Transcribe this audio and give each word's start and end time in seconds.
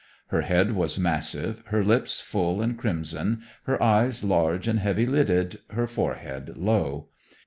Her 0.29 0.41
head 0.41 0.71
was 0.71 0.97
massive, 0.97 1.61
her 1.67 1.83
lips 1.83 2.21
full 2.21 2.59
and 2.59 2.75
crimson, 2.75 3.43
her 3.65 3.79
eyes 3.83 4.23
large 4.23 4.67
and 4.67 4.79
heavy 4.79 5.05
lidded, 5.05 5.59
her 5.73 5.85
forehead 5.85 6.57
low. 6.57 7.09